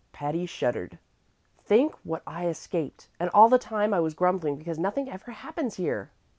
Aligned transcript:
Patty 0.13 0.47
shuddered. 0.47 0.97
"Think 1.59 1.93
what 2.03 2.23
I 2.25 2.47
escaped. 2.47 3.07
And 3.19 3.29
all 3.35 3.49
the 3.49 3.59
time 3.59 3.93
I 3.93 3.99
was 3.99 4.15
grumbling 4.15 4.55
because 4.57 4.79
nothing 4.79 5.07
ever 5.07 5.29
happens 5.29 5.75
here!" 5.75 6.09